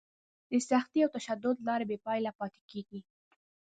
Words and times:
د 0.51 0.53
سختي 0.69 0.99
او 1.05 1.09
تشدد 1.17 1.57
لاره 1.67 1.85
بې 1.89 1.97
پایلې 2.05 2.31
پاتې 2.39 2.59
کېږي. 2.71 2.99